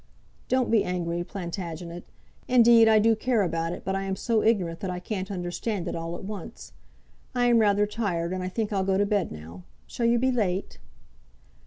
"Don't 0.47 0.71
be 0.71 0.83
angry, 0.83 1.23
Plantagenet. 1.23 2.03
Indeed 2.47 2.87
I 2.87 2.97
do 2.97 3.15
care 3.15 3.43
about 3.43 3.71
it, 3.71 3.83
but 3.85 3.93
I 3.95 4.01
am 4.05 4.15
so 4.15 4.41
ignorant 4.41 4.79
that 4.79 4.89
I 4.89 4.99
can't 4.99 5.29
understand 5.29 5.87
it 5.87 5.95
all 5.95 6.15
at 6.15 6.23
once. 6.23 6.73
I 7.35 7.45
am 7.45 7.59
rather 7.59 7.85
tired, 7.85 8.33
and 8.33 8.41
I 8.41 8.49
think 8.49 8.73
I'll 8.73 8.83
go 8.83 8.97
to 8.97 9.05
bed 9.05 9.31
now. 9.31 9.61
Shall 9.85 10.07
you 10.07 10.17
be 10.17 10.31
late?" 10.31 10.79